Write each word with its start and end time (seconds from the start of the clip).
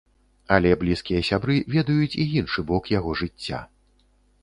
Але 0.55 0.71
блізкія 0.83 1.21
сябры 1.29 1.59
ведаюць 1.75 2.19
і 2.25 2.27
іншы 2.43 2.67
бок 2.73 2.83
яго 2.99 3.11
жыцця. 3.25 3.65